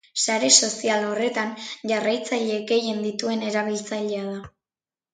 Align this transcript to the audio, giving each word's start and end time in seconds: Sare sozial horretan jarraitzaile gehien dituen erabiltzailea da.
Sare 0.21 0.47
sozial 0.67 1.05
horretan 1.09 1.53
jarraitzaile 1.93 2.59
gehien 2.75 3.05
dituen 3.09 3.49
erabiltzailea 3.53 4.29
da. 4.35 4.45